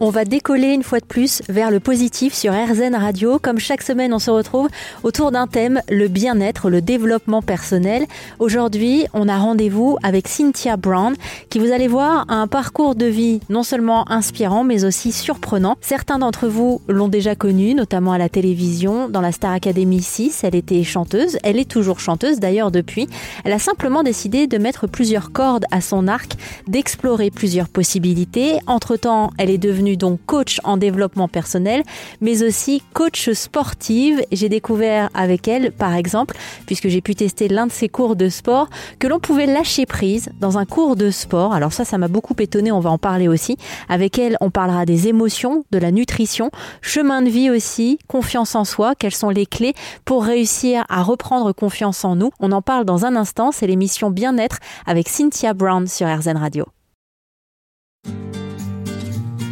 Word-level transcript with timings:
On 0.00 0.10
va 0.10 0.24
décoller 0.24 0.68
une 0.68 0.84
fois 0.84 1.00
de 1.00 1.04
plus 1.04 1.42
vers 1.48 1.72
le 1.72 1.80
positif 1.80 2.32
sur 2.32 2.52
RZN 2.52 2.94
Radio. 2.94 3.40
Comme 3.40 3.58
chaque 3.58 3.82
semaine, 3.82 4.14
on 4.14 4.20
se 4.20 4.30
retrouve 4.30 4.68
autour 5.02 5.32
d'un 5.32 5.48
thème, 5.48 5.82
le 5.90 6.06
bien-être, 6.06 6.70
le 6.70 6.80
développement 6.80 7.42
personnel. 7.42 8.06
Aujourd'hui, 8.38 9.06
on 9.12 9.28
a 9.28 9.36
rendez-vous 9.36 9.98
avec 10.04 10.28
Cynthia 10.28 10.76
Brown, 10.76 11.16
qui 11.50 11.58
vous 11.58 11.72
allez 11.72 11.88
voir 11.88 12.26
a 12.28 12.36
un 12.36 12.46
parcours 12.46 12.94
de 12.94 13.06
vie 13.06 13.40
non 13.48 13.64
seulement 13.64 14.08
inspirant, 14.08 14.62
mais 14.62 14.84
aussi 14.84 15.10
surprenant. 15.10 15.76
Certains 15.80 16.20
d'entre 16.20 16.46
vous 16.46 16.80
l'ont 16.86 17.08
déjà 17.08 17.34
connue, 17.34 17.74
notamment 17.74 18.12
à 18.12 18.18
la 18.18 18.28
télévision, 18.28 19.08
dans 19.08 19.20
la 19.20 19.32
Star 19.32 19.50
Academy 19.50 20.00
6. 20.00 20.44
Elle 20.44 20.54
était 20.54 20.84
chanteuse. 20.84 21.38
Elle 21.42 21.58
est 21.58 21.68
toujours 21.68 21.98
chanteuse 21.98 22.38
d'ailleurs 22.38 22.70
depuis. 22.70 23.08
Elle 23.44 23.52
a 23.52 23.58
simplement 23.58 24.04
décidé 24.04 24.46
de 24.46 24.58
mettre 24.58 24.86
plusieurs 24.86 25.32
cordes 25.32 25.64
à 25.72 25.80
son 25.80 26.06
arc, 26.06 26.36
d'explorer 26.68 27.32
plusieurs 27.32 27.68
possibilités. 27.68 28.58
Entre-temps, 28.68 29.32
elle 29.38 29.50
est 29.50 29.58
devenue 29.58 29.87
donc 29.96 30.20
coach 30.26 30.60
en 30.64 30.76
développement 30.76 31.28
personnel, 31.28 31.82
mais 32.20 32.42
aussi 32.42 32.82
coach 32.92 33.30
sportive. 33.30 34.22
J'ai 34.32 34.48
découvert 34.48 35.10
avec 35.14 35.48
elle, 35.48 35.72
par 35.72 35.94
exemple, 35.94 36.36
puisque 36.66 36.88
j'ai 36.88 37.00
pu 37.00 37.14
tester 37.14 37.48
l'un 37.48 37.66
de 37.66 37.72
ses 37.72 37.88
cours 37.88 38.16
de 38.16 38.28
sport, 38.28 38.68
que 38.98 39.06
l'on 39.06 39.20
pouvait 39.20 39.46
lâcher 39.46 39.86
prise 39.86 40.28
dans 40.40 40.58
un 40.58 40.64
cours 40.64 40.96
de 40.96 41.10
sport. 41.10 41.52
Alors 41.52 41.72
ça, 41.72 41.84
ça 41.84 41.98
m'a 41.98 42.08
beaucoup 42.08 42.34
étonné, 42.38 42.72
on 42.72 42.80
va 42.80 42.90
en 42.90 42.98
parler 42.98 43.28
aussi. 43.28 43.56
Avec 43.88 44.18
elle, 44.18 44.36
on 44.40 44.50
parlera 44.50 44.84
des 44.84 45.08
émotions, 45.08 45.64
de 45.70 45.78
la 45.78 45.90
nutrition, 45.90 46.50
chemin 46.80 47.22
de 47.22 47.30
vie 47.30 47.50
aussi, 47.50 47.98
confiance 48.06 48.54
en 48.54 48.64
soi, 48.64 48.94
quelles 48.94 49.14
sont 49.14 49.30
les 49.30 49.46
clés 49.46 49.74
pour 50.04 50.24
réussir 50.24 50.84
à 50.88 51.02
reprendre 51.02 51.52
confiance 51.52 52.04
en 52.04 52.16
nous. 52.16 52.30
On 52.40 52.52
en 52.52 52.62
parle 52.62 52.84
dans 52.84 53.04
un 53.04 53.16
instant, 53.16 53.52
c'est 53.52 53.66
l'émission 53.66 54.10
Bien-être 54.10 54.58
avec 54.86 55.08
Cynthia 55.08 55.54
Brown 55.54 55.86
sur 55.86 56.06
RZN 56.06 56.36
Radio 56.36 56.66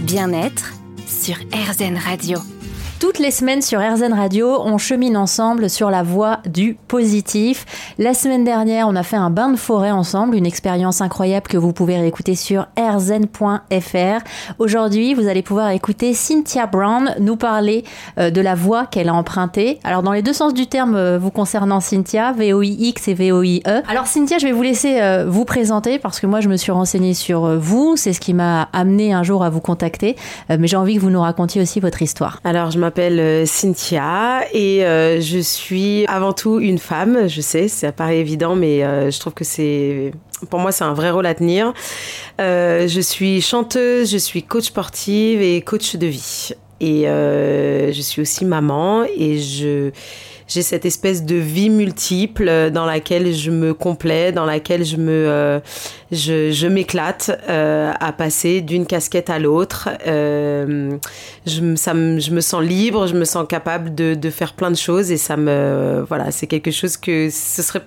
bien-être 0.07 0.75
sur 1.05 1.35
RZN 1.35 1.97
Radio. 1.97 2.39
Toutes 3.01 3.19
les 3.19 3.33
semaines 3.33 3.61
sur 3.61 3.81
RZN 3.81 4.13
Radio, 4.13 4.61
on 4.61 4.79
chemine 4.79 5.17
ensemble 5.17 5.69
sur 5.69 5.91
la 5.91 6.05
voie 6.05 6.39
du 6.47 6.75
positif. 6.87 7.67
La 7.99 8.13
semaine 8.13 8.45
dernière, 8.45 8.89
on 8.89 8.95
a 8.95 9.03
fait 9.03 9.17
un 9.17 9.31
bain 9.31 9.49
de 9.49 9.57
forêt 9.57 9.91
ensemble, 9.91 10.37
une 10.37 10.45
expérience 10.45 11.01
incroyable 11.01 11.47
que 11.47 11.57
vous 11.57 11.73
pouvez 11.73 11.97
réécouter 11.97 12.35
sur 12.35 12.67
rzn.fr. 12.79 14.21
Aujourd'hui, 14.59 15.15
vous 15.15 15.29
allez 15.29 15.41
pouvoir 15.41 15.71
écouter 15.71 16.13
Cynthia 16.13 16.67
Brown 16.67 17.15
nous 17.21 17.37
parler 17.37 17.85
euh, 18.19 18.29
de 18.29 18.43
la 18.43 18.55
voie 18.55 18.85
qu'elle 18.85 19.09
a 19.09 19.15
empruntée. 19.15 19.79
Alors, 19.83 20.03
dans 20.03 20.13
les 20.13 20.21
deux 20.21 20.35
sens 20.35 20.53
du 20.53 20.67
terme 20.67 20.95
euh, 20.95 21.19
vous 21.19 21.31
concernant 21.31 21.81
Cynthia, 21.81 22.33
VOIX 22.33 23.09
et 23.09 23.15
VOIE. 23.15 23.63
Alors, 23.89 24.07
Cynthia, 24.07 24.37
je 24.37 24.45
vais 24.45 24.53
vous 24.53 24.61
laisser 24.61 25.01
euh, 25.01 25.25
vous 25.27 25.47
présenter 25.47 25.99
parce 25.99 26.21
que 26.21 26.27
moi, 26.27 26.43
je 26.43 26.51
me 26.51 26.59
suis 26.59 26.73
renseignée 26.73 27.15
sur 27.15 27.59
vous. 27.59 27.97
C'est 27.97 28.13
ce 28.13 28.21
qui 28.21 28.35
m'a 28.35 28.69
amené 28.75 29.15
un 29.15 29.23
jour 29.23 29.43
à 29.43 29.49
vous 29.49 29.63
contacter. 29.63 30.17
mais 30.51 30.67
j'ai 30.67 30.77
envie 30.77 30.97
que 30.97 31.01
vous 31.01 31.09
nous 31.09 31.23
racontiez 31.23 31.63
aussi 31.63 31.81
votre 31.81 32.03
histoire. 32.03 32.41
Alors, 32.45 32.71
je 32.71 32.79
m'appelle 32.79 33.47
Cynthia 33.47 34.41
et 34.53 34.81
je 34.83 35.39
suis 35.39 36.05
avant 36.09 36.35
tout 36.35 36.61
une 36.61 36.79
femme. 36.79 37.27
Je 37.27 37.41
sais, 37.41 37.69
ça 37.87 37.93
paraît 37.93 38.19
évident, 38.19 38.57
mais 38.57 38.85
euh, 38.85 39.11
je 39.11 39.21
trouve 39.21 39.35
que 39.35 39.45
c'est 39.45 40.13
pour 40.51 40.59
moi, 40.59 40.73
c'est 40.73 40.85
un 40.85 40.93
vrai 40.93 41.11
rôle 41.11 41.27
à 41.27 41.35
tenir. 41.35 41.73
je 42.39 43.01
suis 43.01 43.41
chanteuse, 43.41 44.11
je 44.11 44.19
suis 44.19 44.43
coach 44.43 44.65
sportive 44.65 45.41
et 45.41 45.63
coach 45.63 45.97
de 45.97 46.07
vie. 46.07 46.51
Et 46.81 47.05
je 47.07 48.01
suis 48.01 48.23
aussi 48.23 48.45
maman 48.45 49.05
et 49.05 49.39
je 49.39 49.91
j'ai 50.49 50.63
cette 50.63 50.85
espèce 50.85 51.25
de 51.25 51.35
vie 51.35 51.71
multiple 51.71 52.49
euh, 52.49 52.71
dans 52.71 52.87
laquelle 52.87 53.33
je 53.35 53.51
me 53.51 53.75
complais, 53.75 54.31
dans 54.33 54.45
laquelle 54.45 54.85
je 54.85 54.97
me, 54.97 55.11
euh, 55.11 55.61
je, 56.13 56.67
m'éclate 56.69 57.31
euh, 57.49 57.93
à 57.99 58.13
passer 58.13 58.61
d'une 58.61 58.87
casquette 58.87 59.29
à 59.29 59.39
l'autre. 59.39 59.89
Euh, 60.07 60.97
je, 61.47 61.75
ça 61.75 61.95
me, 61.95 62.21
je 62.21 62.31
me 62.31 62.41
sens 62.41 62.63
libre, 62.63 63.07
je 63.09 63.15
me 63.15 63.25
sens 63.25 63.47
capable 63.49 63.95
de, 63.95 64.15
de 64.15 64.31
faire 64.31 64.53
plein 64.53 64.71
de 64.71 64.77
choses 64.77 65.11
et 65.11 65.17
ça 65.17 65.37
me, 65.37 66.05
voilà, 66.09 66.31
c'est 66.31 66.47
quelque 66.47 66.71
chose 66.71 66.97
que 66.97 67.29
ce 67.29 67.63
serait, 67.63 67.83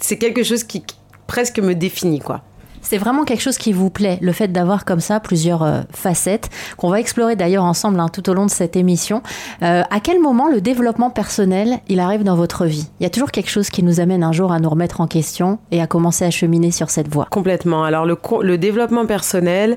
c'est 0.00 0.18
quelque 0.18 0.44
chose 0.44 0.62
qui 0.62 0.84
presque 1.26 1.58
me 1.58 1.74
définit 1.74 2.20
quoi. 2.20 2.42
C'est 2.82 2.98
vraiment 2.98 3.24
quelque 3.24 3.42
chose 3.42 3.58
qui 3.58 3.72
vous 3.72 3.90
plaît, 3.90 4.18
le 4.20 4.32
fait 4.32 4.48
d'avoir 4.48 4.84
comme 4.84 5.00
ça 5.00 5.20
plusieurs 5.20 5.62
euh, 5.62 5.80
facettes, 5.92 6.50
qu'on 6.76 6.90
va 6.90 7.00
explorer 7.00 7.36
d'ailleurs 7.36 7.64
ensemble 7.64 7.98
hein, 8.00 8.08
tout 8.12 8.28
au 8.30 8.34
long 8.34 8.46
de 8.46 8.50
cette 8.50 8.76
émission. 8.76 9.22
Euh, 9.62 9.82
à 9.90 10.00
quel 10.00 10.20
moment 10.20 10.48
le 10.48 10.60
développement 10.60 11.10
personnel, 11.10 11.78
il 11.88 12.00
arrive 12.00 12.24
dans 12.24 12.36
votre 12.36 12.66
vie? 12.66 12.88
Il 13.00 13.02
y 13.02 13.06
a 13.06 13.10
toujours 13.10 13.30
quelque 13.30 13.50
chose 13.50 13.70
qui 13.70 13.82
nous 13.82 14.00
amène 14.00 14.22
un 14.22 14.32
jour 14.32 14.52
à 14.52 14.60
nous 14.60 14.68
remettre 14.68 15.00
en 15.00 15.06
question 15.06 15.58
et 15.70 15.80
à 15.80 15.86
commencer 15.86 16.24
à 16.24 16.30
cheminer 16.30 16.70
sur 16.70 16.90
cette 16.90 17.08
voie. 17.08 17.26
Complètement. 17.30 17.84
Alors 17.84 18.04
le, 18.04 18.16
le 18.42 18.58
développement 18.58 19.06
personnel, 19.06 19.76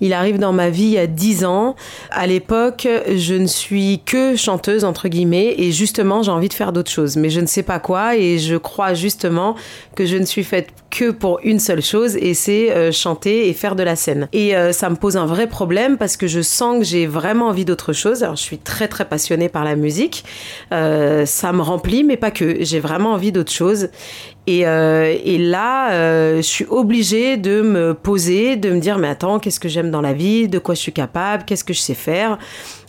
il 0.00 0.12
arrive 0.12 0.38
dans 0.38 0.52
ma 0.52 0.70
vie 0.70 0.84
il 0.84 0.90
y 0.90 0.98
a 0.98 1.06
10 1.06 1.44
ans. 1.44 1.76
À 2.10 2.26
l'époque, 2.26 2.88
je 3.14 3.34
ne 3.34 3.46
suis 3.46 4.00
que 4.04 4.36
chanteuse, 4.36 4.84
entre 4.84 5.08
guillemets, 5.08 5.54
et 5.58 5.72
justement, 5.72 6.22
j'ai 6.22 6.30
envie 6.30 6.48
de 6.48 6.54
faire 6.54 6.72
d'autres 6.72 6.90
choses. 6.90 7.16
Mais 7.16 7.30
je 7.30 7.40
ne 7.40 7.46
sais 7.46 7.62
pas 7.62 7.78
quoi, 7.78 8.16
et 8.16 8.38
je 8.38 8.56
crois 8.56 8.94
justement 8.94 9.54
que 9.94 10.06
je 10.06 10.16
ne 10.16 10.24
suis 10.24 10.44
faite 10.44 10.68
que 10.90 11.10
pour 11.10 11.40
une 11.42 11.58
seule 11.58 11.82
chose, 11.82 12.16
et 12.16 12.34
c'est 12.34 12.70
euh, 12.70 12.92
chanter 12.92 13.48
et 13.48 13.52
faire 13.52 13.76
de 13.76 13.82
la 13.82 13.96
scène. 13.96 14.28
Et 14.32 14.56
euh, 14.56 14.72
ça 14.72 14.88
me 14.90 14.96
pose 14.96 15.16
un 15.16 15.26
vrai 15.26 15.46
problème 15.46 15.98
parce 15.98 16.16
que 16.16 16.26
je 16.26 16.40
sens 16.40 16.78
que 16.78 16.84
j'ai 16.84 17.06
vraiment 17.06 17.48
envie 17.48 17.64
d'autre 17.64 17.92
chose. 17.92 18.22
Alors 18.22 18.36
je 18.36 18.42
suis 18.42 18.58
très 18.58 18.88
très 18.88 19.04
passionnée 19.04 19.48
par 19.48 19.64
la 19.64 19.76
musique, 19.76 20.24
euh, 20.72 21.26
ça 21.26 21.52
me 21.52 21.62
remplit, 21.62 22.04
mais 22.04 22.16
pas 22.16 22.30
que. 22.30 22.56
J'ai 22.60 22.80
vraiment 22.80 23.12
envie 23.12 23.32
d'autre 23.32 23.52
chose. 23.52 23.88
Et, 24.46 24.60
et, 24.60 25.36
là, 25.36 26.36
je 26.36 26.40
suis 26.40 26.64
obligée 26.70 27.36
de 27.36 27.60
me 27.60 27.92
poser, 27.92 28.56
de 28.56 28.70
me 28.70 28.80
dire, 28.80 28.96
mais 28.96 29.08
attends, 29.08 29.38
qu'est-ce 29.38 29.60
que 29.60 29.68
j'aime 29.68 29.90
dans 29.90 30.00
la 30.00 30.14
vie, 30.14 30.48
de 30.48 30.58
quoi 30.58 30.74
je 30.74 30.80
suis 30.80 30.92
capable, 30.92 31.44
qu'est-ce 31.44 31.64
que 31.64 31.74
je 31.74 31.80
sais 31.80 31.92
faire? 31.92 32.38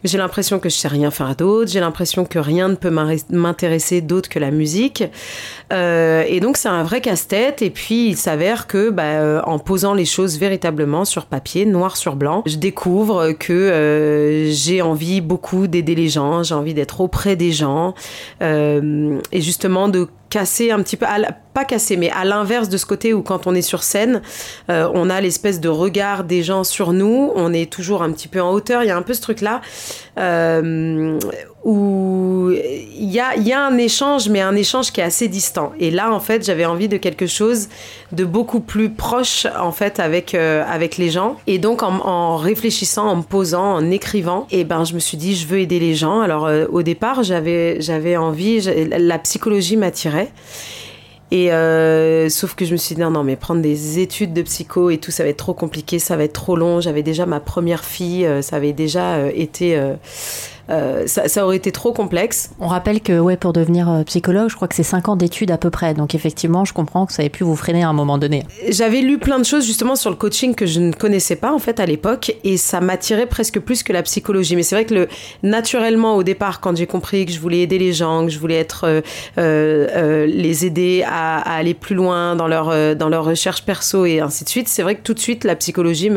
J'ai 0.04 0.18
l'impression 0.18 0.60
que 0.60 0.70
je 0.70 0.76
sais 0.76 0.88
rien 0.88 1.12
faire 1.12 1.36
d'autre. 1.36 1.72
J'ai 1.72 1.80
l'impression 1.80 2.26
que 2.26 2.40
rien 2.40 2.70
ne 2.70 2.76
peut 2.76 2.94
m'intéresser 3.30 4.02
d'autre 4.02 4.30
que 4.30 4.40
la 4.40 4.52
musique. 4.52 5.04
Euh, 5.74 6.24
et 6.28 6.40
donc 6.40 6.58
c'est 6.58 6.70
un 6.70 6.84
vrai 6.84 7.02
casse-tête. 7.02 7.62
Et 7.62 7.70
puis 7.70 8.10
il 8.10 8.18
s'avère 8.18 8.68
que, 8.68 8.90
bah, 8.90 9.04
euh, 9.04 9.42
en 9.46 9.60
posant 9.60 9.94
les 9.94 10.06
choses 10.06 10.38
véritablement 10.40 11.06
sur 11.06 11.26
papier, 11.26 11.66
noir 11.66 11.98
sur 11.98 12.16
blanc, 12.16 12.44
je 12.46 12.58
découvre 12.58 13.32
que 13.32 13.54
euh, 13.54 14.52
j'ai 14.52 14.82
envie 14.82 15.22
beaucoup 15.22 15.68
d'aider 15.68 15.96
les 15.96 16.10
gens. 16.10 16.44
J'ai 16.44 16.56
envie 16.56 16.74
d'être 16.74 17.02
auprès 17.02 17.36
des 17.36 17.52
gens 17.52 17.94
et 18.42 19.42
justement 19.42 19.90
de 19.90 20.08
casser 20.30 20.72
un 20.72 20.82
petit 20.82 20.98
peu, 20.98 21.06
pas 21.54 21.66
casser, 21.66 21.98
mais 21.98 22.10
à 22.12 22.24
l'inverse 22.24 22.70
de 22.70 22.78
ce 22.78 22.86
côté 22.86 23.14
où 23.14 23.22
quand 23.22 23.48
on 23.48 23.56
est 23.56 23.62
sur 23.62 23.84
scène, 23.84 24.22
euh, 24.70 24.90
on 24.94 25.10
a 25.10 25.20
l'espèce 25.22 25.60
de 25.60 25.70
regard 25.70 26.24
des 26.24 26.44
gens 26.44 26.64
sur 26.64 26.94
nous, 26.94 27.32
on 27.36 27.54
est 27.54 27.72
toujours 27.72 28.04
un 28.04 28.12
petit 28.12 28.28
peu 28.28 28.42
en 28.42 28.52
hauteur, 28.52 28.84
il 28.84 28.88
y 28.88 28.92
a 28.92 28.98
un 28.98 29.02
peu 29.02 29.14
ce 29.14 29.22
truc-là. 29.22 29.62
Euh, 30.18 31.18
où 31.64 32.52
il 32.52 33.12
y 33.12 33.20
a, 33.20 33.36
y 33.36 33.52
a 33.52 33.66
un 33.66 33.78
échange, 33.78 34.30
mais 34.30 34.40
un 34.40 34.56
échange 34.56 34.92
qui 34.92 35.02
est 35.02 35.04
assez 35.04 35.28
distant. 35.28 35.74
Et 35.80 35.92
là, 35.92 36.14
en 36.14 36.20
fait, 36.20 36.46
j'avais 36.46 36.66
envie 36.66 36.88
de 36.88 36.98
quelque 36.98 37.28
chose 37.28 37.68
de 38.12 38.24
beaucoup 38.24 38.62
plus 38.62 38.90
proche, 38.90 39.46
en 39.60 39.72
fait, 39.72 40.00
avec, 40.00 40.34
euh, 40.34 40.64
avec 40.68 40.98
les 40.98 41.10
gens. 41.10 41.36
Et 41.48 41.58
donc, 41.58 41.84
en, 41.84 42.38
réfléchissant, 42.38 43.08
en 43.08 43.16
me 43.18 43.24
posant, 43.24 43.76
en 43.76 43.92
écrivant, 43.92 44.48
et 44.52 44.64
ben, 44.64 44.86
je 44.86 44.94
me 44.94 45.00
suis 45.00 45.18
dit, 45.18 45.36
je 45.36 45.48
veux 45.48 45.60
aider 45.60 45.80
les 45.80 45.96
gens. 45.96 46.22
Alors, 46.22 46.46
euh, 46.46 46.66
au 46.72 46.82
départ, 46.82 47.24
j'avais, 47.24 48.18
envie, 48.18 48.62
la 48.98 49.20
psychologie 49.20 49.76
m'attirait. 49.76 50.32
Et 51.32 51.52
euh, 51.52 52.28
sauf 52.30 52.56
que 52.56 52.66
je 52.66 52.72
me 52.72 52.78
suis 52.78 52.96
dit 52.96 53.02
non, 53.02 53.12
non, 53.12 53.24
mais 53.24 53.36
prendre 53.36 53.62
des 53.62 54.00
études 54.00 54.34
de 54.34 54.42
psycho 54.42 54.90
et 54.90 54.98
tout, 54.98 55.12
ça 55.12 55.22
va 55.22 55.30
être 55.30 55.38
trop 55.38 55.54
compliqué, 55.54 56.00
ça 56.00 56.16
va 56.16 56.24
être 56.24 56.34
trop 56.34 56.56
long. 56.56 56.82
J'avais 56.82 57.04
déjà 57.04 57.28
ma 57.28 57.40
première 57.40 57.86
fille, 57.86 58.28
ça 58.42 58.56
avait 58.56 58.74
déjà 58.74 59.30
été 59.32 59.80
euh, 60.70 61.08
ça, 61.08 61.28
ça, 61.28 61.46
aurait 61.46 61.58
été 61.58 61.72
trop 61.72 61.94
complexe. 61.94 62.52
On 62.60 62.68
rappelle 62.68 63.02
que 63.02 63.20
ouais, 63.20 63.38
pour 63.38 63.54
devenir 63.54 63.90
euh, 63.90 64.04
psychologue, 64.04 64.50
je 64.50 64.56
crois 64.56 64.68
que 64.68 64.76
c'est 64.76 64.84
5 64.84 65.10
ans 65.10 65.16
d'études 65.16 65.52
à 65.52 65.58
peu 65.58 65.70
près. 65.70 65.94
Donc 65.94 66.16
effectivement, 66.16 66.66
je 66.66 66.74
comprends 66.74 67.06
que 67.06 67.14
ça 67.14 67.24
ait 67.24 67.30
pu 67.30 67.44
vous 67.44 67.56
freiner 67.56 67.84
à 67.84 67.90
un 67.90 67.94
moment 67.94 68.18
donné. 68.18 68.46
J'avais 68.70 69.02
lu 69.02 69.18
plein 69.18 69.40
de 69.40 69.46
choses 69.46 69.66
justement 69.66 69.96
sur 69.96 70.10
le 70.10 70.16
coaching 70.16 70.54
que 70.54 70.66
je 70.66 70.80
ne 70.80 70.92
connaissais 70.92 71.36
pas 71.36 71.52
en 71.52 71.60
fait 71.60 71.80
à 71.80 71.86
l'époque 71.86 72.36
et 72.44 72.58
ça 72.58 72.82
m'attirait 72.82 73.26
presque 73.26 73.60
plus 73.60 73.84
que 73.84 73.94
la 73.94 74.04
psychologie. 74.04 74.56
Mais 74.56 74.64
c'est 74.64 74.76
vrai 74.76 74.86
que 74.86 74.94
le, 74.94 75.08
naturellement 75.44 76.16
au 76.16 76.24
départ, 76.24 76.60
quand 76.60 76.78
j'ai 76.78 76.88
compris 76.88 77.26
que 77.26 77.32
je 77.32 77.40
voulais 77.40 77.62
aider 77.62 77.80
les 77.80 77.94
gens, 77.94 78.26
que 78.26 78.32
je 78.32 78.40
voulais 78.40 78.60
être 78.60 78.86
euh, 78.86 79.02
euh, 79.38 80.26
les 80.28 80.66
aider 80.66 81.04
à, 81.06 81.38
à, 81.38 81.56
aller 81.56 81.74
plus 81.74 81.96
loin 81.96 82.36
dans 82.36 82.48
leur 82.48 82.96
dans 82.96 83.10
leur 83.10 83.26
recherche 83.26 83.64
perso 83.64 84.06
et 84.06 84.20
ainsi 84.20 84.44
de 84.44 84.50
suite, 84.50 84.68
c'est 84.68 84.84
vrai 84.84 84.96
que 84.96 85.02
tout 85.02 85.14
de 85.14 85.20
suite 85.20 85.44
la 85.44 85.56
psychologie 85.56 86.10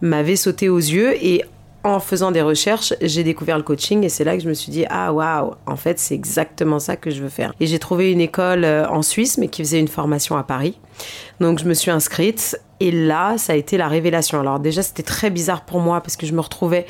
m'avait 0.00 0.36
sauté 0.36 0.68
aux 0.68 0.78
yeux 0.78 1.14
et 1.24 1.42
en 1.84 2.00
faisant 2.00 2.30
des 2.30 2.42
recherches, 2.42 2.92
j'ai 3.00 3.24
découvert 3.24 3.56
le 3.56 3.62
coaching 3.62 4.04
et 4.04 4.08
c'est 4.08 4.24
là 4.24 4.36
que 4.36 4.42
je 4.42 4.48
me 4.48 4.54
suis 4.54 4.70
dit 4.70 4.84
ah 4.90 5.12
waouh, 5.12 5.54
en 5.66 5.76
fait 5.76 5.98
c'est 5.98 6.14
exactement 6.14 6.78
ça 6.78 6.96
que 6.96 7.10
je 7.10 7.22
veux 7.22 7.28
faire. 7.28 7.52
Et 7.60 7.66
j'ai 7.66 7.78
trouvé 7.78 8.12
une 8.12 8.20
école 8.20 8.64
euh, 8.64 8.86
en 8.88 9.02
Suisse 9.02 9.38
mais 9.38 9.48
qui 9.48 9.62
faisait 9.62 9.80
une 9.80 9.88
formation 9.88 10.36
à 10.36 10.42
Paris. 10.42 10.78
Donc 11.40 11.58
je 11.58 11.64
me 11.64 11.74
suis 11.74 11.90
inscrite 11.90 12.60
Et 12.80 12.90
là, 12.90 13.36
ça 13.36 13.52
a 13.52 13.56
été 13.56 13.76
la 13.76 13.88
révélation. 13.88 14.40
Alors 14.40 14.58
déjà, 14.58 14.82
c'était 14.82 15.02
très 15.02 15.28
bizarre 15.28 15.66
pour 15.66 15.80
moi 15.80 16.00
parce 16.00 16.16
que 16.16 16.26
je 16.26 16.32
me 16.32 16.40
retrouvais 16.40 16.86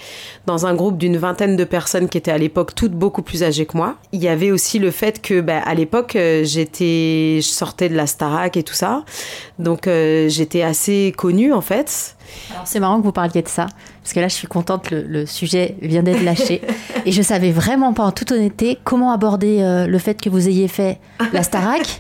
dans 0.47 0.65
un 0.65 0.75
groupe 0.75 0.99
d'une 0.99 1.17
vingtaine 1.17 1.57
de 1.57 1.65
personnes 1.65 2.09
qui 2.09 2.17
étaient 2.17 2.31
à 2.31 2.39
l'époque 2.39 2.77
toutes 2.77 2.93
beaucoup 2.93 3.23
plus 3.23 3.43
âgées 3.43 3.67
que 3.67 3.77
moi. 3.77 3.97
Il 4.13 4.23
y 4.23 4.29
avait 4.29 4.53
aussi 4.53 4.79
le 4.79 4.93
fait 4.93 5.21
que, 5.21 5.41
bah, 5.41 5.59
à 5.65 5.75
l'époque, 5.75 6.15
euh, 6.15 6.45
j'étais, 6.45 7.41
je 7.43 7.49
sortais 7.49 7.89
de 7.89 7.97
la 7.97 8.07
Starac 8.07 8.57
et 8.57 8.63
tout 8.63 8.75
ça, 8.75 9.05
donc 9.59 9.87
euh, 9.87 10.29
j'étais 10.29 10.63
assez 10.63 11.13
connue 11.17 11.53
en 11.53 11.61
fait. 11.61 12.17
Alors 12.53 12.67
c'est 12.67 12.79
marrant 12.79 12.99
que 12.99 13.05
vous 13.05 13.13
parliez 13.13 13.43
de 13.43 13.49
ça, 13.49 13.67
parce 14.03 14.13
que 14.13 14.21
là 14.21 14.29
je 14.29 14.35
suis 14.35 14.47
contente, 14.47 14.91
le, 14.91 15.03
le 15.03 15.27
sujet 15.27 15.77
vient 15.83 16.03
d'être 16.03 16.23
lâché. 16.23 16.63
et 17.05 17.13
je 17.13 17.23
savais 17.23 17.51
vraiment 17.51 17.93
pas 17.93 18.05
en 18.05 18.13
toute 18.13 18.31
honnêteté 18.33 18.79
comment 18.85 19.13
aborder 19.13 19.61
euh, 19.61 19.87
le 19.87 19.99
fait 19.99 20.21
que 20.21 20.31
vous 20.31 20.49
ayez 20.49 20.69
fait 20.69 20.99
la 21.33 21.43
Starac. 21.43 21.99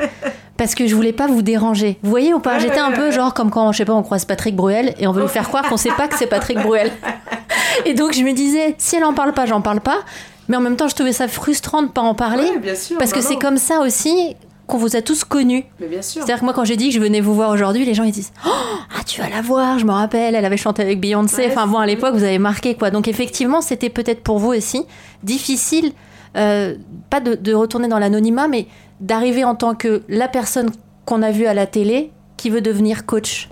Parce 0.60 0.74
que 0.74 0.86
je 0.86 0.94
voulais 0.94 1.14
pas 1.14 1.26
vous 1.26 1.40
déranger. 1.40 1.96
Vous 2.02 2.10
voyez 2.10 2.34
ou 2.34 2.38
pas 2.38 2.58
J'étais 2.58 2.80
un 2.80 2.92
peu 2.92 3.10
genre 3.10 3.32
comme 3.32 3.50
quand, 3.50 3.72
je 3.72 3.78
sais 3.78 3.86
pas, 3.86 3.94
on 3.94 4.02
croise 4.02 4.26
Patrick 4.26 4.54
Bruel 4.54 4.94
et 4.98 5.06
on 5.06 5.12
veut 5.12 5.22
lui 5.22 5.28
faire 5.30 5.48
croire 5.48 5.66
qu'on 5.66 5.78
sait 5.78 5.88
pas 5.96 6.06
que 6.06 6.18
c'est 6.18 6.26
Patrick 6.26 6.58
Bruel. 6.58 6.92
Et 7.86 7.94
donc 7.94 8.12
je 8.12 8.22
me 8.22 8.32
disais, 8.32 8.74
si 8.76 8.96
elle 8.96 9.04
en 9.04 9.14
parle 9.14 9.32
pas, 9.32 9.46
j'en 9.46 9.62
parle 9.62 9.80
pas. 9.80 10.00
Mais 10.48 10.58
en 10.58 10.60
même 10.60 10.76
temps, 10.76 10.86
je 10.86 10.94
trouvais 10.94 11.14
ça 11.14 11.28
frustrant 11.28 11.80
de 11.80 11.88
pas 11.88 12.02
en 12.02 12.14
parler. 12.14 12.42
Ouais, 12.42 12.58
bien 12.58 12.74
sûr, 12.74 12.98
parce 12.98 13.14
que 13.14 13.22
c'est 13.22 13.38
comme 13.38 13.56
ça 13.56 13.80
aussi 13.80 14.36
qu'on 14.66 14.76
vous 14.76 14.96
a 14.96 15.00
tous 15.00 15.24
connus. 15.24 15.64
Mais 15.80 15.86
bien 15.86 16.02
sûr. 16.02 16.20
C'est-à-dire 16.20 16.40
que 16.40 16.44
moi, 16.44 16.52
quand 16.52 16.66
j'ai 16.66 16.76
dit 16.76 16.88
que 16.88 16.94
je 16.94 17.00
venais 17.00 17.22
vous 17.22 17.34
voir 17.34 17.52
aujourd'hui, 17.52 17.86
les 17.86 17.94
gens 17.94 18.04
ils 18.04 18.12
disent 18.12 18.32
oh, 18.46 18.50
Ah, 18.50 19.02
tu 19.06 19.22
vas 19.22 19.30
la 19.30 19.40
voir, 19.40 19.78
je 19.78 19.86
me 19.86 19.92
rappelle, 19.92 20.34
elle 20.34 20.44
avait 20.44 20.58
chanté 20.58 20.82
avec 20.82 21.00
Beyoncé. 21.00 21.36
Ouais, 21.38 21.48
enfin 21.50 21.66
bon, 21.68 21.78
à 21.78 21.86
l'époque, 21.86 22.14
vous 22.14 22.24
avez 22.24 22.38
marqué 22.38 22.74
quoi. 22.74 22.90
Donc 22.90 23.08
effectivement, 23.08 23.62
c'était 23.62 23.88
peut-être 23.88 24.22
pour 24.22 24.38
vous 24.38 24.52
aussi 24.52 24.84
difficile, 25.22 25.92
euh, 26.36 26.74
pas 27.08 27.20
de, 27.20 27.34
de 27.34 27.54
retourner 27.54 27.88
dans 27.88 27.98
l'anonymat, 27.98 28.46
mais 28.46 28.66
d'arriver 29.00 29.44
en 29.44 29.54
tant 29.54 29.74
que 29.74 30.02
la 30.08 30.28
personne 30.28 30.70
qu'on 31.04 31.22
a 31.22 31.30
vue 31.30 31.46
à 31.46 31.54
la 31.54 31.66
télé 31.66 32.10
qui 32.36 32.50
veut 32.50 32.60
devenir 32.60 33.06
coach. 33.06 33.48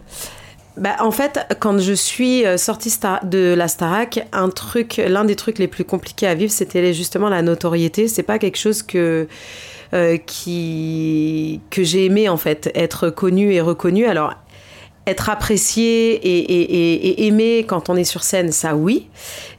Bah, 0.77 0.97
en 1.01 1.11
fait, 1.11 1.41
quand 1.59 1.79
je 1.79 1.93
suis 1.93 2.47
euh, 2.47 2.57
sortie 2.57 2.95
de 3.25 3.55
la 3.55 3.67
Starac, 3.67 4.27
l'un 4.99 5.25
des 5.25 5.35
trucs 5.35 5.59
les 5.59 5.67
plus 5.67 5.85
compliqués 5.85 6.29
à 6.29 6.35
vivre, 6.35 6.53
c'était 6.53 6.93
justement 6.95 7.29
la 7.29 7.43
notoriété. 7.43 8.07
C'est 8.07 8.23
pas 8.23 8.39
quelque 8.39 8.59
chose 8.59 8.83
que 8.83 9.27
euh, 9.95 10.19
que 10.19 11.83
j'ai 11.83 12.05
aimé 12.05 12.29
en 12.29 12.37
fait, 12.37 12.71
être 12.75 13.11
connu 13.11 13.53
et 13.53 13.61
reconnu. 13.61 14.07
Alors 14.07 14.35
être 15.09 15.31
apprécié 15.31 16.15
et, 16.15 17.27
aimé 17.27 17.65
quand 17.67 17.89
on 17.89 17.97
est 17.97 18.05
sur 18.05 18.23
scène, 18.23 18.53
ça 18.53 18.77
oui. 18.77 19.09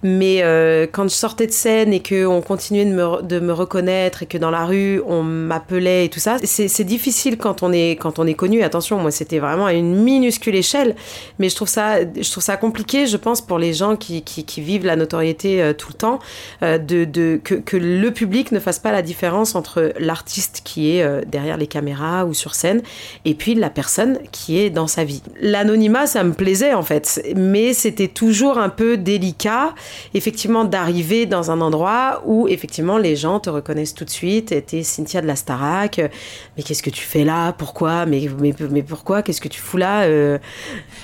Mais 0.03 0.41
euh, 0.41 0.87
quand 0.89 1.03
je 1.03 1.15
sortais 1.15 1.47
de 1.47 1.51
scène 1.51 1.91
et 1.91 2.01
qu'on 2.01 2.41
continuait 2.41 2.85
de 2.85 3.39
me, 3.39 3.51
reconnaître 3.51 4.23
et 4.23 4.25
que 4.27 4.37
dans 4.37 4.51
la 4.51 4.65
rue 4.65 5.01
on 5.05 5.23
m'appelait 5.23 6.05
et 6.05 6.09
tout 6.09 6.19
ça, 6.19 6.37
c'est 6.43 6.83
difficile 6.83 7.37
quand 7.37 7.63
on 7.63 7.73
est 7.73 7.97
connu. 8.35 8.63
Attention, 8.63 8.99
moi 8.99 9.11
c'était 9.11 9.39
vraiment 9.39 9.65
à 9.65 9.73
une 9.73 9.95
minuscule 9.95 10.55
échelle, 10.55 10.95
mais 11.39 11.49
je 11.49 11.55
trouve 11.55 11.67
ça 11.67 12.57
compliqué, 12.57 13.07
je 13.07 13.17
pense 13.17 13.41
pour 13.41 13.59
les 13.59 13.73
gens 13.73 13.95
qui, 13.95 14.23
vivent 14.57 14.85
la 14.85 14.95
notoriété 14.95 15.61
euh, 15.61 15.73
tout 15.73 15.89
le 15.89 15.93
temps, 15.93 16.19
euh, 16.63 16.77
que, 16.77 17.77
le 17.77 18.09
public 18.11 18.51
ne 18.51 18.59
fasse 18.59 18.79
pas 18.79 18.91
la 18.91 19.01
différence 19.01 19.55
entre 19.55 19.93
l'artiste 19.99 20.61
qui 20.63 20.91
est 20.91 21.25
derrière 21.25 21.57
les 21.57 21.67
caméras 21.67 22.25
ou 22.25 22.33
sur 22.33 22.55
scène 22.55 22.81
et 23.25 23.33
puis 23.33 23.55
la 23.55 23.69
personne 23.69 24.19
qui 24.31 24.59
est 24.59 24.69
dans 24.69 24.87
sa 24.87 25.03
vie. 25.03 25.21
L'anonymat, 25.41 26.05
ça 26.05 26.23
me 26.23 26.33
plaisait 26.33 26.73
en 26.73 26.83
fait, 26.83 27.21
mais 27.35 27.73
c'était 27.73 28.09
toujours 28.09 28.57
un 28.57 28.69
peu 28.69 28.97
délicat, 28.97 29.73
effectivement, 30.13 30.65
d'arriver 30.65 31.25
dans 31.25 31.49
un 31.49 31.61
endroit 31.61 32.21
où 32.25 32.47
effectivement 32.49 32.97
les 32.97 33.15
gens 33.15 33.39
te 33.39 33.49
reconnaissent 33.49 33.93
tout 33.93 34.03
de 34.03 34.09
suite. 34.09 34.53
T'es 34.65 34.83
Cynthia 34.83 35.21
de 35.21 35.27
la 35.27 35.37
Starac, 35.37 36.01
mais 36.57 36.63
qu'est-ce 36.63 36.83
que 36.83 36.89
tu 36.89 37.03
fais 37.05 37.23
là? 37.23 37.53
Pourquoi? 37.53 38.05
Mais, 38.05 38.27
mais, 38.39 38.53
mais 38.69 38.83
pourquoi? 38.83 39.21
Qu'est-ce 39.21 39.39
que 39.39 39.47
tu 39.47 39.61
fous 39.61 39.77
là 39.77 40.01
Euh, 40.01 40.37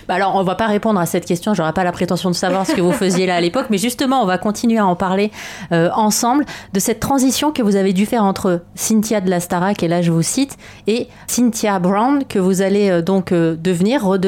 Bah 0.07 0.15
alors, 0.15 0.35
on 0.35 0.43
va 0.43 0.55
pas 0.55 0.67
répondre 0.67 0.99
à 0.99 1.05
cette 1.05 1.25
question. 1.25 1.53
J'aurais 1.53 1.73
pas 1.73 1.85
la 1.85 1.93
prétention 1.93 2.29
de 2.29 2.35
savoir 2.35 2.67
ce 2.67 2.73
que 2.73 2.81
vous 2.81 2.91
faisiez 2.91 3.25
là 3.25 3.35
à 3.35 3.41
l'époque, 3.41 3.67
mais 3.69 3.77
justement, 3.77 4.21
on 4.21 4.25
va 4.25 4.37
continuer 4.37 4.79
à 4.79 4.85
en 4.85 4.95
parler 4.97 5.31
euh, 5.71 5.89
ensemble 5.95 6.45
de 6.73 6.79
cette 6.81 6.99
transition 6.99 7.51
que 7.53 7.61
vous 7.61 7.77
avez 7.77 7.93
dû 7.93 8.05
faire 8.05 8.23
entre 8.25 8.61
Cynthia 8.75 9.21
de 9.21 9.29
la 9.29 9.39
Starac, 9.39 9.81
et 9.81 9.87
là 9.87 10.01
je 10.01 10.11
vous 10.11 10.21
cite, 10.23 10.57
et 10.87 11.07
Cynthia 11.27 11.79
Brown 11.79 12.23
que 12.27 12.37
vous 12.39 12.61
allez 12.61 12.89
euh, 12.89 13.01
donc 13.01 13.31
devenir, 13.31 14.03
redevenir, 14.03 14.24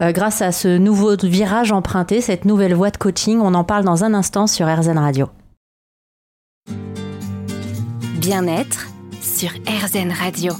euh, 0.00 0.12
grâce 0.12 0.42
à 0.42 0.52
ce 0.52 0.78
nouveau 0.78 1.16
virage 1.16 1.72
emprunté, 1.72 2.20
cette 2.20 2.44
nouvelle 2.44 2.74
voie 2.74 2.90
de 2.90 2.96
coaching. 2.96 3.40
On 3.40 3.54
en 3.54 3.64
parle 3.64 3.84
dans 3.84 4.04
un 4.04 4.14
instant 4.14 4.46
sur 4.46 4.66
RZN 4.66 4.98
Radio. 4.98 5.28
Bien-être 8.20 8.88
sur 9.20 9.50
RZN 9.50 10.12
Radio. 10.12 10.52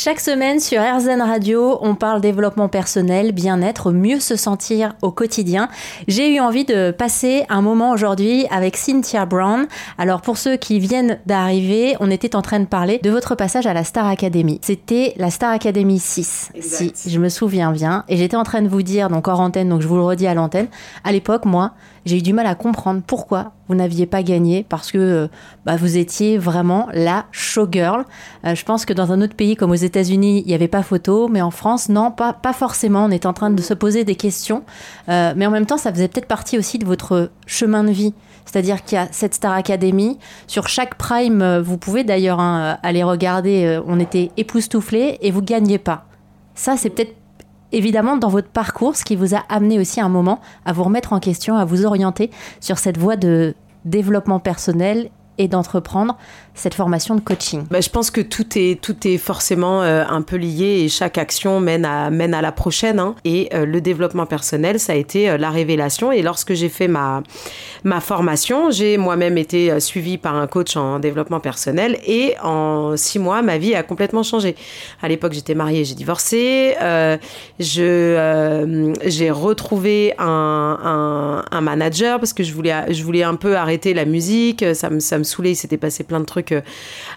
Chaque 0.00 0.20
semaine 0.20 0.60
sur 0.60 0.80
RZN 0.80 1.20
Radio, 1.20 1.76
on 1.82 1.96
parle 1.96 2.20
développement 2.20 2.68
personnel, 2.68 3.32
bien-être, 3.32 3.90
mieux 3.90 4.20
se 4.20 4.36
sentir 4.36 4.94
au 5.02 5.10
quotidien. 5.10 5.68
J'ai 6.06 6.32
eu 6.32 6.38
envie 6.38 6.64
de 6.64 6.92
passer 6.92 7.44
un 7.48 7.62
moment 7.62 7.90
aujourd'hui 7.90 8.46
avec 8.52 8.76
Cynthia 8.76 9.26
Brown. 9.26 9.66
Alors 9.98 10.20
pour 10.20 10.38
ceux 10.38 10.56
qui 10.56 10.78
viennent 10.78 11.18
d'arriver, 11.26 11.96
on 11.98 12.12
était 12.12 12.36
en 12.36 12.42
train 12.42 12.60
de 12.60 12.66
parler 12.66 13.00
de 13.02 13.10
votre 13.10 13.34
passage 13.34 13.66
à 13.66 13.74
la 13.74 13.82
Star 13.82 14.06
Academy. 14.06 14.60
C'était 14.62 15.14
la 15.16 15.30
Star 15.30 15.50
Academy 15.50 15.98
6, 15.98 16.52
Exact. 16.54 16.92
si 16.94 17.10
je 17.10 17.18
me 17.18 17.28
souviens 17.28 17.72
bien. 17.72 18.04
Et 18.06 18.16
j'étais 18.16 18.36
en 18.36 18.44
train 18.44 18.62
de 18.62 18.68
vous 18.68 18.82
dire, 18.82 19.08
donc 19.08 19.26
hors 19.26 19.40
antenne, 19.40 19.68
donc 19.68 19.80
je 19.80 19.88
vous 19.88 19.96
le 19.96 20.04
redis 20.04 20.28
à 20.28 20.34
l'antenne, 20.34 20.68
à 21.02 21.10
l'époque, 21.10 21.44
moi, 21.44 21.72
j'ai 22.08 22.18
eu 22.18 22.22
du 22.22 22.32
mal 22.32 22.46
à 22.46 22.54
comprendre 22.54 23.02
pourquoi 23.06 23.52
vous 23.68 23.74
n'aviez 23.74 24.06
pas 24.06 24.22
gagné 24.22 24.64
parce 24.66 24.90
que 24.90 24.98
euh, 24.98 25.28
bah, 25.66 25.76
vous 25.76 25.98
étiez 25.98 26.38
vraiment 26.38 26.88
la 26.94 27.26
showgirl. 27.32 28.04
Euh, 28.46 28.54
je 28.54 28.64
pense 28.64 28.86
que 28.86 28.94
dans 28.94 29.12
un 29.12 29.20
autre 29.20 29.34
pays 29.34 29.56
comme 29.56 29.70
aux 29.70 29.74
États-Unis, 29.74 30.42
il 30.44 30.48
n'y 30.48 30.54
avait 30.54 30.68
pas 30.68 30.82
photo, 30.82 31.28
mais 31.28 31.42
en 31.42 31.50
France, 31.50 31.90
non, 31.90 32.10
pas, 32.10 32.32
pas 32.32 32.54
forcément. 32.54 33.04
On 33.04 33.10
est 33.10 33.26
en 33.26 33.34
train 33.34 33.50
de 33.50 33.60
se 33.60 33.74
poser 33.74 34.04
des 34.04 34.14
questions, 34.14 34.62
Euh, 35.08 35.32
mais 35.36 35.46
en 35.46 35.50
même 35.50 35.66
temps, 35.66 35.76
ça 35.76 35.92
faisait 35.92 36.08
peut-être 36.08 36.26
partie 36.26 36.58
aussi 36.58 36.78
de 36.78 36.86
votre 36.86 37.30
chemin 37.46 37.84
de 37.84 37.90
vie. 37.90 38.14
C'est-à-dire 38.46 38.82
qu'il 38.84 38.96
y 38.96 39.00
a 39.00 39.08
cette 39.10 39.34
Star 39.34 39.52
Academy. 39.52 40.18
Sur 40.46 40.68
chaque 40.68 40.94
prime, 40.96 41.42
euh, 41.42 41.60
vous 41.60 41.76
pouvez 41.76 42.04
d'ailleurs 42.04 42.40
hein, 42.40 42.78
aller 42.82 43.02
regarder, 43.02 43.80
on 43.86 44.00
était 44.00 44.30
époustouflés 44.38 45.18
et 45.20 45.30
vous 45.30 45.42
gagnez 45.42 45.78
pas. 45.78 46.06
Ça, 46.54 46.76
c'est 46.76 46.90
peut-être 46.90 47.14
évidemment 47.72 48.16
dans 48.16 48.28
votre 48.28 48.48
parcours, 48.48 48.96
ce 48.96 49.04
qui 49.04 49.16
vous 49.16 49.34
a 49.34 49.44
amené 49.48 49.78
aussi 49.78 50.00
un 50.00 50.08
moment 50.08 50.40
à 50.64 50.72
vous 50.72 50.84
remettre 50.84 51.12
en 51.12 51.20
question, 51.20 51.56
à 51.56 51.64
vous 51.64 51.84
orienter 51.84 52.30
sur 52.60 52.78
cette 52.78 52.98
voie 52.98 53.16
de 53.16 53.54
développement 53.84 54.40
personnel 54.40 55.10
et 55.38 55.48
d'entreprendre 55.48 56.16
cette 56.54 56.74
formation 56.74 57.14
de 57.14 57.20
coaching. 57.20 57.62
Bah, 57.70 57.80
je 57.80 57.88
pense 57.88 58.10
que 58.10 58.20
tout 58.20 58.46
est, 58.56 58.80
tout 58.80 58.96
est 59.06 59.16
forcément 59.16 59.82
euh, 59.82 60.04
un 60.08 60.22
peu 60.22 60.34
lié 60.36 60.82
et 60.82 60.88
chaque 60.88 61.16
action 61.16 61.60
mène 61.60 61.84
à, 61.84 62.10
mène 62.10 62.34
à 62.34 62.42
la 62.42 62.50
prochaine. 62.50 62.98
hein. 62.98 63.14
Et 63.24 63.48
euh, 63.54 63.64
le 63.64 63.80
développement 63.80 64.26
personnel, 64.26 64.80
ça 64.80 64.92
a 64.94 64.96
été 64.96 65.30
euh, 65.30 65.38
la 65.38 65.50
révélation. 65.50 66.10
Et 66.10 66.20
lorsque 66.22 66.54
j'ai 66.54 66.68
fait 66.68 66.88
ma, 66.88 67.22
ma 67.84 68.00
formation, 68.00 68.72
j'ai 68.72 68.96
moi-même 68.98 69.38
été 69.38 69.78
suivie 69.78 70.18
par 70.18 70.34
un 70.34 70.48
coach 70.48 70.76
en 70.76 70.98
développement 70.98 71.38
personnel. 71.38 71.96
Et 72.04 72.34
en 72.42 72.96
six 72.96 73.20
mois, 73.20 73.40
ma 73.42 73.56
vie 73.58 73.76
a 73.76 73.84
complètement 73.84 74.24
changé. 74.24 74.56
À 75.00 75.08
l'époque, 75.08 75.34
j'étais 75.34 75.54
mariée, 75.54 75.84
j'ai 75.84 75.94
divorcé. 75.94 76.74
je, 77.60 78.94
j'ai 79.04 79.30
retrouvé 79.30 80.14
un, 80.18 80.24
un, 80.84 81.44
un 81.56 81.60
manager 81.60 82.18
parce 82.18 82.32
que 82.32 82.42
je 82.42 82.52
voulais, 82.52 82.92
je 82.92 83.02
voulais 83.04 83.22
un 83.22 83.36
peu 83.36 83.56
arrêter 83.56 83.94
la 83.94 84.04
musique. 84.04 84.64
Ça 84.74 84.90
me, 84.90 84.98
ça 84.98 85.18
me 85.18 85.24
saoulait. 85.28 85.52
Il 85.52 85.56
s'était 85.56 85.76
passé 85.76 86.04
plein 86.04 86.20
de 86.20 86.24
trucs 86.24 86.52
euh, 86.52 86.60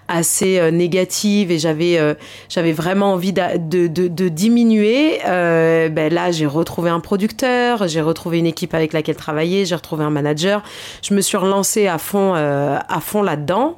assez 0.08 0.60
euh, 0.60 0.72
négatifs 0.72 1.50
et 1.50 1.60
j'avais, 1.60 1.98
euh, 1.98 2.14
vraiment 2.74 3.14
envie 3.14 3.34
de, 3.34 3.88
de, 3.88 4.30
diminuer. 4.30 5.20
Ben 5.24 6.14
là, 6.14 6.32
j'ai 6.32 6.46
retrouvé 6.46 6.90
un 6.90 7.00
producteur, 7.00 7.88
j'ai 7.88 8.02
retrouvé 8.02 8.40
une 8.40 8.46
équipe 8.46 8.74
avec 8.74 8.94
laquelle 8.94 9.16
travailler, 9.16 9.66
j'ai 9.66 9.76
retrouvé 9.76 10.04
un 10.04 10.10
manager. 10.10 10.64
Je 11.02 11.14
me 11.14 11.22
suis 11.22 11.38
relancée 11.38 11.88
à 11.88 11.98
fond, 11.98 12.34
à 12.34 13.00
fond 13.02 13.22
là-dedans. 13.22 13.78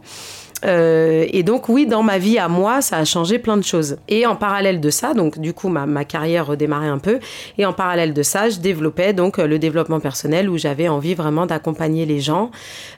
Euh, 0.65 1.25
et 1.29 1.43
donc 1.43 1.69
oui, 1.69 1.85
dans 1.85 2.03
ma 2.03 2.17
vie 2.17 2.37
à 2.37 2.47
moi, 2.47 2.81
ça 2.81 2.97
a 2.97 3.05
changé 3.05 3.39
plein 3.39 3.57
de 3.57 3.63
choses. 3.63 3.97
Et 4.07 4.25
en 4.25 4.35
parallèle 4.35 4.79
de 4.79 4.89
ça, 4.89 5.13
donc 5.13 5.39
du 5.39 5.53
coup 5.53 5.69
ma, 5.69 5.85
ma 5.85 6.05
carrière 6.05 6.47
redémarrait 6.47 6.87
un 6.87 6.99
peu. 6.99 7.19
Et 7.57 7.65
en 7.65 7.73
parallèle 7.73 8.13
de 8.13 8.23
ça, 8.23 8.49
je 8.49 8.59
développais 8.59 9.13
donc 9.13 9.39
euh, 9.39 9.47
le 9.47 9.59
développement 9.59 9.99
personnel 9.99 10.49
où 10.49 10.57
j'avais 10.57 10.87
envie 10.87 11.15
vraiment 11.15 11.45
d'accompagner 11.45 12.05
les 12.05 12.19
gens. 12.19 12.51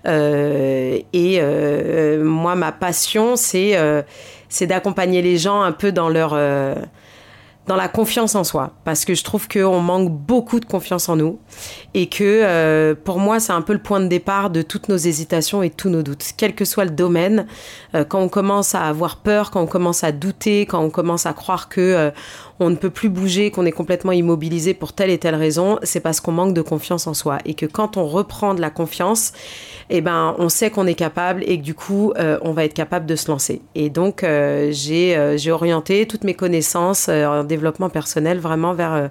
Euh, 0.07 0.99
et 1.13 1.41
moi, 2.23 2.55
ma 2.55 2.71
passion, 2.71 3.35
c'est 3.35 3.77
c'est 4.49 4.67
d'accompagner 4.67 5.21
les 5.21 5.37
gens 5.37 5.61
un 5.61 5.71
peu 5.71 5.91
dans 5.91 6.09
leur 6.09 6.33
dans 7.67 7.75
la 7.75 7.87
confiance 7.87 8.35
en 8.35 8.43
soi, 8.43 8.73
parce 8.83 9.05
que 9.05 9.15
je 9.15 9.23
trouve 9.23 9.47
qu'on 9.47 9.79
manque 9.79 10.11
beaucoup 10.11 10.59
de 10.59 10.65
confiance 10.65 11.09
en 11.09 11.15
nous, 11.15 11.39
et 11.93 12.07
que 12.07 12.23
euh, 12.23 12.93
pour 12.95 13.17
moi, 13.19 13.39
c'est 13.39 13.53
un 13.53 13.61
peu 13.61 13.73
le 13.73 13.81
point 13.81 13.99
de 13.99 14.07
départ 14.07 14.51
de 14.51 14.61
toutes 14.61 14.87
nos 14.87 14.97
hésitations 14.97 15.63
et 15.63 15.71
tous 15.71 15.89
nos 15.89 16.03
doutes, 16.03 16.23
quel 16.37 16.53
que 16.53 16.63
soit 16.65 16.85
le 16.85 16.91
domaine. 16.91 17.47
euh, 17.95 18.03
quand 18.05 18.19
on 18.19 18.29
commence 18.29 18.75
à 18.75 18.83
avoir 18.83 19.17
peur, 19.17 19.49
quand 19.49 19.61
on 19.61 19.67
commence 19.67 20.03
à 20.03 20.11
douter, 20.11 20.65
quand 20.65 20.81
on 20.81 20.89
commence 20.89 21.25
à 21.25 21.33
croire 21.33 21.69
que 21.69 21.81
euh, 21.81 22.11
on 22.59 22.69
ne 22.69 22.75
peut 22.75 22.89
plus 22.89 23.09
bouger, 23.09 23.51
qu'on 23.51 23.65
est 23.65 23.71
complètement 23.71 24.11
immobilisé 24.11 24.73
pour 24.73 24.93
telle 24.93 25.09
et 25.09 25.17
telle 25.17 25.35
raison, 25.35 25.77
c'est 25.83 25.99
parce 25.99 26.21
qu'on 26.21 26.31
manque 26.31 26.53
de 26.53 26.61
confiance 26.61 27.07
en 27.07 27.13
soi, 27.13 27.39
et 27.45 27.53
que 27.53 27.65
quand 27.65 27.97
on 27.97 28.07
reprend 28.07 28.53
de 28.53 28.61
la 28.61 28.69
confiance, 28.69 29.33
eh 29.89 30.01
ben, 30.01 30.35
on 30.39 30.49
sait 30.49 30.71
qu'on 30.71 30.87
est 30.87 30.95
capable 30.95 31.43
et 31.45 31.59
que 31.59 31.63
du 31.63 31.73
coup, 31.73 32.11
euh, 32.17 32.39
on 32.41 32.53
va 32.53 32.65
être 32.65 32.73
capable 32.73 33.05
de 33.05 33.15
se 33.15 33.29
lancer. 33.29 33.61
Et 33.75 33.89
donc, 33.89 34.23
euh, 34.23 34.69
j'ai 34.71 35.15
euh, 35.15 35.37
j'ai 35.37 35.51
orienté 35.51 36.07
toutes 36.07 36.23
mes 36.23 36.33
connaissances 36.33 37.09
en 37.09 37.43
développement 37.43 37.89
personnel, 37.89 38.39
vraiment 38.39 38.73
vers 38.73 39.09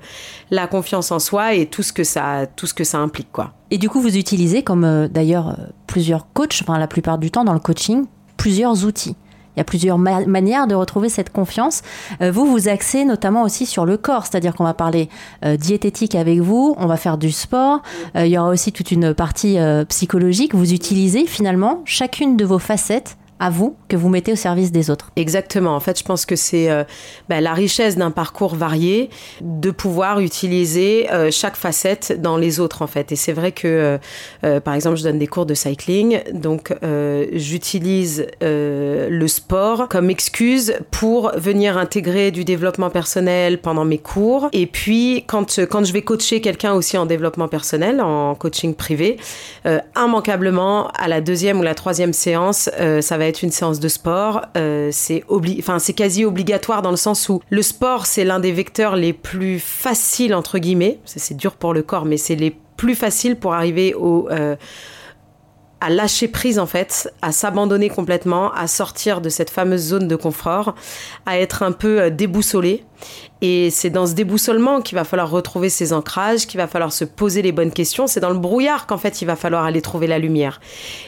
la 0.51 0.67
confiance 0.67 1.13
en 1.13 1.19
soi 1.19 1.55
et 1.55 1.67
tout 1.67 1.83
ce 1.83 1.93
que 1.93 2.05
ça, 2.05 2.47
tout 2.57 2.67
ce 2.67 2.75
que 2.75 2.85
ça 2.85 2.99
implique, 2.99 3.31
quoi. 3.31 3.53
Et 3.71 3.79
du 3.79 3.89
coup, 3.89 4.01
vous 4.01 4.17
utilisez, 4.17 4.63
comme 4.63 5.09
d'ailleurs 5.09 5.57
plusieurs 5.87 6.33
coachs, 6.33 6.61
enfin 6.63 6.79
la 6.79 6.87
plupart 6.87 7.19
du 7.19 7.31
temps 7.31 7.45
dans 7.45 7.55
le 7.55 7.61
coaching, 7.61 8.07
plusieurs 8.37 8.85
outils. 8.85 9.17
Il 9.57 9.61
y 9.61 9.63
a 9.63 9.65
plusieurs 9.65 9.99
manières 9.99 10.67
de 10.67 10.75
retrouver 10.75 11.09
cette 11.09 11.31
confiance. 11.31 11.83
Euh, 12.21 12.31
vous, 12.31 12.47
vous 12.47 12.69
axez 12.69 13.05
notamment 13.05 13.43
aussi 13.43 13.67
sur 13.67 13.87
le 13.87 13.97
corps, 13.97 14.27
c'est-à-dire 14.27 14.55
qu'on 14.55 14.65
va 14.65 14.75
parler 14.75 15.09
euh, 15.45 15.57
diététique 15.57 16.15
avec 16.15 16.41
vous, 16.41 16.75
on 16.79 16.87
va 16.87 16.97
faire 16.97 17.19
du 17.19 17.31
sport, 17.31 17.83
euh, 18.17 18.27
il 18.27 18.33
y 18.33 18.39
aura 18.39 18.49
aussi 18.49 18.73
toute 18.73 18.91
une 18.91 19.15
partie 19.15 19.59
psychologique. 19.89 20.55
Vous 20.55 20.73
utilisez 20.73 21.27
finalement 21.27 21.83
chacune 21.85 22.37
de 22.37 22.45
vos 22.45 22.59
facettes 22.59 23.17
à 23.45 23.51
vous 23.51 23.77
que 23.89 23.97
vous 23.97 24.09
mettez 24.09 24.33
au 24.33 24.37
service 24.37 24.73
des 24.73 24.89
autres. 24.89 25.11
Exactement. 25.17 25.77
En 25.77 25.81
fait, 25.81 25.99
je 25.99 26.05
pense 26.05 26.25
que 26.25 26.35
c'est 26.35 26.71
euh, 26.71 26.83
bah, 27.29 27.43
la 27.43 27.53
richesse 27.53 27.99
d'un 27.99 28.11
parcours 28.11 28.55
varié 28.55 29.11
de 29.43 29.71
pouvoir 29.71 30.21
utiliser 30.21 31.13
euh, 31.13 31.31
chaque 31.31 31.57
facette 31.57 32.23
dans 32.23 32.39
les 32.39 32.59
autres, 32.59 32.81
en 32.81 32.87
fait. 32.87 33.13
Et 33.13 33.17
c'est 33.17 33.35
vrai 33.35 33.53
que, 33.53 33.99
euh, 34.45 34.61
par 34.61 34.73
exemple, 34.73 34.97
je 34.97 35.03
donne 35.03 35.19
des 35.19 35.27
cours 35.27 35.45
de 35.45 35.53
cycling, 35.53 36.21
donc 36.33 36.73
j'utilise 37.33 38.27
le 38.41 39.27
sport 39.27 39.89
comme 39.89 40.09
excuse 40.09 40.75
pour 40.91 41.33
venir 41.37 41.77
intégrer 41.77 42.31
du 42.31 42.45
développement 42.45 42.89
personnel 42.89 43.61
pendant 43.61 43.85
mes 43.85 43.99
cours. 43.99 44.49
Et 44.53 44.67
puis, 44.67 45.25
quand, 45.27 45.61
quand 45.71 45.85
je 45.85 45.93
vais 45.93 46.03
coacher 46.03 46.41
quelqu'un 46.41 46.73
aussi 46.73 46.97
en 46.97 47.05
développement 47.05 47.49
personnel, 47.49 48.01
en 48.01 48.35
coaching 48.35 48.75
privé, 48.75 49.19
immanquablement, 49.97 50.89
à 50.89 51.09
la 51.09 51.21
deuxième 51.21 51.61
ou 51.61 51.63
la 51.63 51.75
troisième 51.75 52.13
séance, 52.13 52.71
ça 53.01 53.19
va 53.19 53.27
être 53.27 53.34
une 53.43 53.51
séance 53.51 53.81
de 53.81 53.89
sport. 53.89 54.43
Euh, 54.57 54.91
c'est 54.93 55.23
quasi 55.95 56.25
obligatoire 56.25 56.83
dans 56.83 56.91
le 56.91 56.97
sens 56.97 57.29
où 57.29 57.41
le 57.51 57.63
sport, 57.63 58.07
c'est 58.07 58.25
l'un 58.25 58.41
des 58.41 58.53
vecteurs 58.53 58.97
les 58.97 59.13
plus 59.13 59.59
faciles, 59.59 60.35
entre 60.35 60.59
guillemets. 60.59 60.99
C'est 61.05 61.37
dur 61.37 61.55
pour 61.55 61.75
le 61.75 61.83
corps, 61.83 62.05
mais 62.05 62.17
c'est 62.17 62.37
les 62.37 62.57
plus 62.77 62.95
faciles 62.95 63.37
pour 63.37 63.55
arriver 63.55 63.95
au... 63.95 64.29
Euh, 64.31 64.57
à 65.85 65.91
lâcher 65.91 66.29
prise 66.29 66.59
en 66.59 66.65
fait, 66.65 67.13
à 67.21 67.31
s'abandonner 67.31 67.91
complètement, 67.91 68.51
à 68.55 68.67
sortir 68.67 69.21
de 69.21 69.29
cette 69.29 69.51
fameuse 69.51 69.83
zone 69.83 70.09
de 70.09 70.17
confort, 70.17 70.75
à 71.27 71.39
être 71.39 71.63
un 71.63 71.73
peu 71.73 72.01
euh, 72.01 72.11
déboussolé. 72.11 72.85
Et 73.41 73.71
c'est 73.71 73.91
dans 73.91 74.07
ce 74.07 74.15
déboussolement 74.15 74.81
qu'il 74.81 74.97
va 74.97 75.05
falloir 75.05 75.31
retrouver 75.31 75.69
ses 75.69 75.93
ancrages, 75.93 76.47
qu'il 76.47 76.59
va 76.59 76.67
falloir 76.67 76.93
se 76.93 77.05
poser 77.05 77.43
les 77.43 77.53
bonnes 77.53 77.73
questions. 77.73 78.07
C'est 78.07 78.21
dans 78.21 78.31
le 78.31 78.39
brouillard 78.39 78.87
qu'en 78.87 78.97
fait 78.97 79.21
il 79.21 79.27
va 79.27 79.37
falloir 79.37 79.65
aller 79.65 79.83
trouver 79.83 80.07
la 80.07 80.19
lumière. 80.19 80.61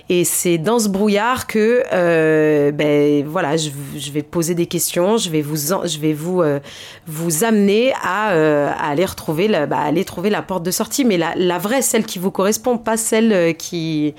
Et 0.09 0.25
c'est 0.25 0.59
dans 0.59 0.79
ce 0.79 0.89
brouillard 0.89 1.47
que, 1.47 1.83
euh, 1.93 2.73
ben 2.73 3.25
voilà, 3.27 3.57
je, 3.57 3.71
vais 4.13 4.23
poser 4.23 4.55
des 4.55 4.67
questions, 4.67 5.17
je 5.17 5.31
vais 5.31 5.43
vous, 5.43 5.57
je 5.57 5.99
vais 5.99 6.13
vous, 6.13 6.43
euh, 6.43 6.61
vous 7.07 7.45
amener 7.45 7.93
à, 8.03 8.29
aller 8.73 9.05
retrouver, 9.05 9.49
bah, 9.49 9.79
aller 9.79 10.05
trouver 10.05 10.31
la 10.31 10.43
porte 10.43 10.63
de 10.63 10.71
sortie, 10.71 11.05
mais 11.05 11.17
la 11.19 11.59
vraie, 11.59 11.83
celle 11.83 12.05
qui 12.05 12.19
vous 12.19 12.31
correspond, 12.31 12.77
pas 12.77 12.97
celle 12.97 13.57
qui 13.57 14.15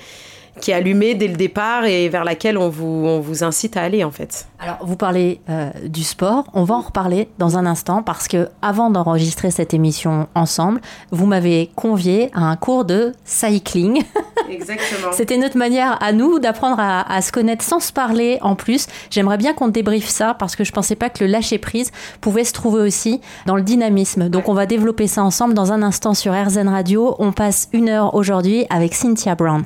qui 0.60 0.72
est 0.72 0.74
allumée 0.74 1.16
dès 1.16 1.28
le 1.28 1.36
départ 1.36 1.86
et 1.86 2.10
vers 2.10 2.24
laquelle 2.24 2.58
on 2.58 2.70
vous, 2.70 2.86
on 2.86 3.20
vous 3.20 3.44
incite 3.44 3.78
à 3.78 3.82
aller 3.82 4.04
en 4.04 4.12
fait. 4.12 4.48
Alors 4.60 4.78
vous 4.82 4.96
parlez 4.96 5.40
euh, 5.50 5.70
du 5.86 6.04
sport, 6.04 6.46
on 6.54 6.64
va 6.64 6.76
en 6.76 6.82
reparler 6.82 7.30
dans 7.38 7.58
un 7.58 7.66
instant 7.66 8.04
parce 8.04 8.28
que 8.28 8.50
avant 8.62 8.90
d'enregistrer 8.90 9.52
cette 9.52 9.74
émission 9.74 10.28
ensemble, 10.36 10.82
vous 11.12 11.26
m'avez 11.26 11.70
convié 11.76 12.30
à 12.34 12.42
un 12.42 12.56
cours 12.56 12.86
de 12.86 13.12
cycling. 13.24 14.04
Exactement. 14.50 15.12
C'était 15.12 15.38
notre 15.38 15.58
manière 15.58 16.02
à 16.02 16.12
nous 16.12 16.40
d'apprendre 16.40 16.80
à, 16.80 17.12
à, 17.12 17.22
se 17.22 17.32
connaître 17.32 17.64
sans 17.64 17.80
se 17.80 17.92
parler 17.92 18.38
en 18.42 18.56
plus. 18.56 18.88
J'aimerais 19.10 19.38
bien 19.38 19.54
qu'on 19.54 19.68
débriefe 19.68 20.08
ça 20.08 20.34
parce 20.34 20.56
que 20.56 20.64
je 20.64 20.72
pensais 20.72 20.96
pas 20.96 21.10
que 21.10 21.24
le 21.24 21.30
lâcher 21.30 21.58
prise 21.58 21.92
pouvait 22.22 22.44
se 22.44 22.54
trouver 22.54 22.82
aussi 22.82 23.22
dans 23.46 23.56
le 23.56 23.64
dynamisme. 23.64 24.30
Donc 24.30 24.50
on 24.50 24.54
va 24.54 24.66
développer 24.66 25.08
ça 25.08 25.24
ensemble 25.24 25.54
dans 25.54 25.72
un 25.72 25.84
instant 25.84 26.14
sur 26.14 26.34
RZN 26.34 26.68
Radio. 26.68 27.16
On 27.20 27.32
passe 27.32 27.70
une 27.74 27.90
heure 27.90 28.16
aujourd'hui 28.16 28.66
avec 28.70 28.94
Cynthia 28.94 29.36
Brown. 29.36 29.66